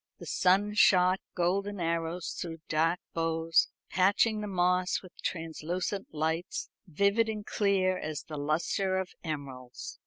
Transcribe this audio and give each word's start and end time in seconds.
The 0.17 0.25
sun 0.25 0.73
shot 0.73 1.19
golden 1.35 1.79
arrows 1.79 2.29
through 2.41 2.61
dark 2.67 2.99
boughs, 3.13 3.67
patching 3.91 4.41
the 4.41 4.47
moss 4.47 5.03
with 5.03 5.11
translucent 5.21 6.11
lights, 6.11 6.71
vivid 6.87 7.29
and 7.29 7.45
clear 7.45 7.99
as 7.99 8.23
the 8.23 8.37
lustre 8.37 8.97
of 8.97 9.13
emeralds. 9.23 9.99